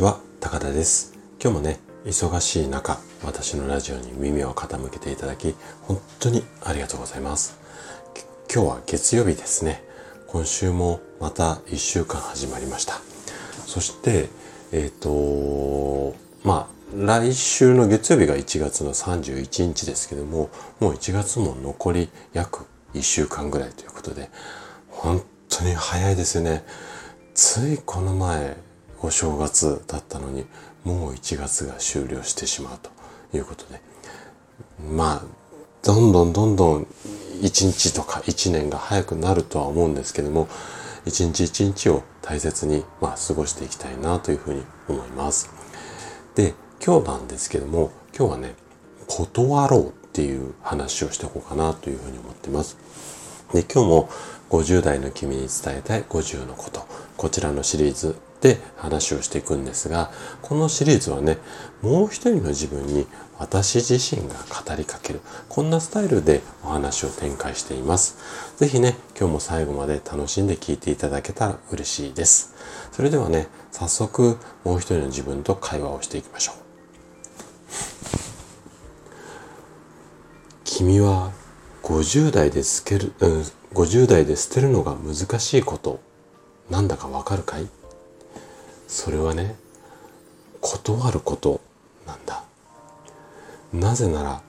[0.00, 1.12] ちは高田です。
[1.42, 7.60] 今日もね忙しい中私のラジオに耳を傾けていただき本当にありがとうございます。
[8.50, 9.84] 今日は月曜日ですね。
[10.26, 12.94] 今週もまた1週間始まりました。
[13.66, 14.30] そして
[14.72, 20.48] えっ、ー、とまあ来週の月曜日が1月の31日ですけども
[20.80, 24.30] もう1月も残り約1週間ぐらいということで
[24.88, 26.64] 本当に早いですよね。
[27.34, 28.69] ついこの前
[29.02, 30.44] お正月だったのに
[30.84, 32.90] もう1月が終了してしまうと
[33.36, 33.80] いうことで
[34.94, 35.22] まあ
[35.82, 36.86] どんどんどんどん
[37.40, 40.48] 1日とか1年が早くなるとは思うんですけども
[41.06, 45.50] 一日一日を大切に、まあ、過ごしていきたいなというふうに思います。
[46.34, 46.54] で
[46.84, 48.54] 今日なんですけども今日はね
[49.08, 52.76] 断ろうっていう話をしておこうかなというふうに思ってます。
[53.52, 54.10] で今日も
[54.50, 60.10] 50代の君に伝えたい50のことこちらのシリーズで話をしていくんですが、
[60.42, 61.38] このシリーズはね、
[61.82, 63.06] もう一人の自分に
[63.38, 68.16] 私自身が語りかける、こんなスタイルでお話を展開しています。
[68.56, 72.54] ぜひね、今日も最後まで楽しんで聞いていただけたら嬉しいです。
[72.92, 76.54] それではね、早速もう一人の自分と会話をしていきましょう。
[80.64, 81.32] 君は
[81.82, 83.40] 50代で捨てる、うん、
[83.74, 86.00] 50代で捨てるのが難しいこと
[86.70, 87.68] なんだかわかるかい？
[88.90, 89.54] それはね
[90.60, 91.60] 断ること
[92.08, 92.42] なんだ。
[93.72, 94.42] なぜなら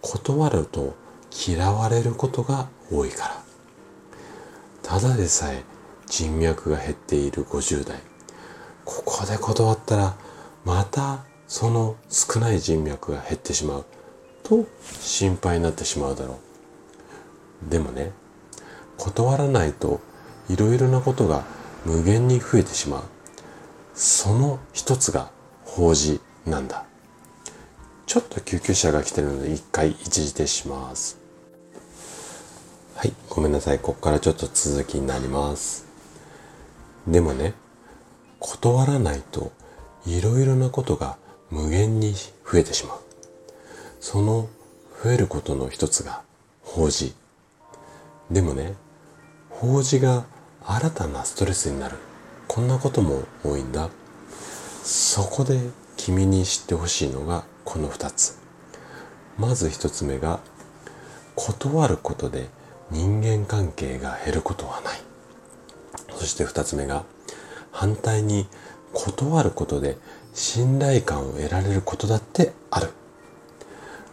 [0.00, 0.94] 断ると
[1.48, 3.42] 嫌われることが多いから。
[4.84, 5.64] ただでさえ
[6.06, 7.98] 人脈が減っている50代
[8.84, 10.14] ここで断ったら
[10.64, 13.84] またその少ない人脈が減ってしまう。
[14.44, 14.66] と
[15.00, 16.38] 心配になってしまうだろ
[17.66, 17.70] う。
[17.70, 18.12] でもね
[18.96, 20.00] 断らないと
[20.48, 21.44] いろいろなことが
[21.84, 23.02] 無限に増えてしまう。
[24.00, 25.30] その一つが
[25.62, 26.86] 法事なんだ。
[28.06, 31.18] ちょっと救急車が来てるので一回一時停止します。
[32.94, 33.78] はい、ごめんなさい。
[33.78, 35.84] ここからちょっと続きになります。
[37.06, 37.52] でもね、
[38.38, 39.52] 断らないと
[40.06, 41.18] いろいろなことが
[41.50, 42.98] 無限に増えてしまう。
[44.00, 44.48] その
[45.04, 46.22] 増えることの一つが
[46.62, 47.14] 法事。
[48.30, 48.76] でもね、
[49.50, 50.24] 法事が
[50.64, 51.98] 新たなストレスになる。
[52.52, 53.90] こんなことも多いんだ。
[54.82, 58.40] そこで君に知ってほしいのがこの2つ。
[59.38, 60.40] まず1つ目が
[61.36, 62.48] 断ることで
[62.90, 65.00] 人間関係が減ることはない。
[66.16, 67.04] そして2つ目が
[67.70, 68.48] 反対に
[68.94, 69.96] 断ることで
[70.34, 72.90] 信頼感を得られることだってある。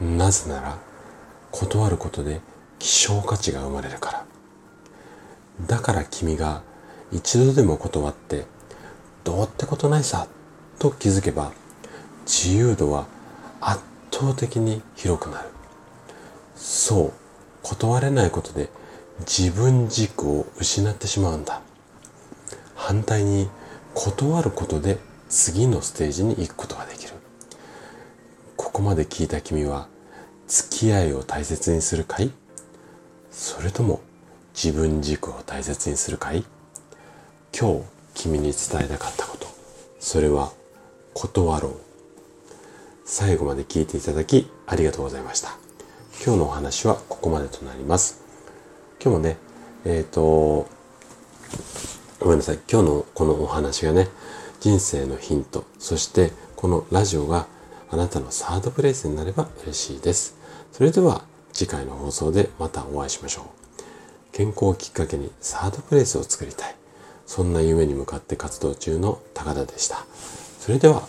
[0.00, 0.78] なぜなら
[1.50, 2.40] 断ることで
[2.78, 4.24] 希少価値が生まれるから。
[5.66, 6.62] だから君が
[7.12, 8.46] 一度でも断って
[9.22, 10.26] どうってことないさ
[10.78, 11.52] と気づけば
[12.24, 13.06] 自由度は
[13.60, 13.80] 圧
[14.10, 15.48] 倒的に広くなる。
[16.56, 17.12] そう
[17.62, 18.70] 断れないことで
[19.20, 21.60] 自分軸を失ってしまうんだ。
[22.74, 23.48] 反対に
[23.94, 24.98] 断ることで
[25.28, 27.12] 次のステージに行くことができる。
[28.56, 29.88] ここまで聞いた君は
[30.48, 32.30] 付き合いを大切にするかい？
[33.30, 34.00] それとも
[34.54, 36.44] 自分軸を大切にするかい？
[37.58, 39.46] 今日君に伝えたかったこと。
[40.00, 40.52] それは
[41.14, 41.72] 断ろう。
[43.04, 45.50] 最後まで聞いていただきありがとうございました。
[46.24, 48.22] 今日のお話はここまでとなります。
[49.02, 49.36] 今日もね
[49.84, 50.66] えっ、ー、と
[52.20, 52.58] ごめんなさい。
[52.70, 54.08] 今日のこのお話がね
[54.60, 55.64] 人生のヒント。
[55.78, 57.46] そしてこのラジオが
[57.90, 60.36] あなたのサードプレイスになれば嬉しいです。
[60.72, 63.44] それでは次回の放送でまたお会いしましょう。
[64.32, 66.81] 健康をきっかけにサードプレイスを作りたい。
[67.26, 70.06] そんな夢に向かって活動中の高田でした。
[70.58, 71.06] それでは